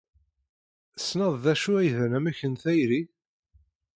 [0.95, 3.01] Tessneḍ d acu ay d anamek n tayri?